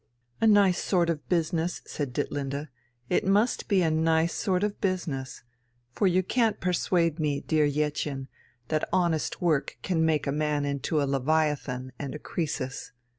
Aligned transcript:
'""A 0.41 0.47
nice 0.47 0.81
sort 0.81 1.11
of 1.11 1.29
business," 1.29 1.83
said 1.85 2.11
Ditlinde, 2.11 2.69
"it 3.07 3.23
must 3.23 3.67
be 3.67 3.83
a 3.83 3.91
nice 3.91 4.33
sort 4.33 4.63
of 4.63 4.81
business! 4.81 5.43
For 5.91 6.07
you 6.07 6.23
can't 6.23 6.59
persuade 6.59 7.19
me, 7.19 7.41
dear 7.41 7.67
Jettchen, 7.69 8.27
that 8.69 8.89
honest 8.91 9.43
work 9.43 9.77
can 9.83 10.03
make 10.03 10.25
a 10.25 10.31
man 10.31 10.65
into 10.65 10.99
a 10.99 11.05
Leviathan 11.05 11.91
and 11.99 12.15
a 12.15 12.19
Croesus. 12.19 12.93